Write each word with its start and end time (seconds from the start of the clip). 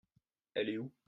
Elle 0.55 0.69
est 0.69 0.77
où? 0.79 0.91